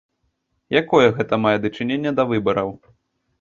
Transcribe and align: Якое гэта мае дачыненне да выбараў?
Якое 0.81 1.07
гэта 1.19 1.39
мае 1.43 1.53
дачыненне 1.67 2.15
да 2.21 2.27
выбараў? 2.33 2.75